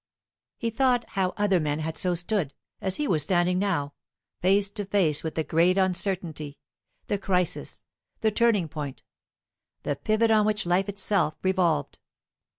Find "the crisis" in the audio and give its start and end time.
7.05-7.83